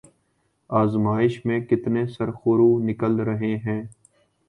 [0.69, 3.81] آزمائش میں کتنے سرخرو نکل رہے ہیں۔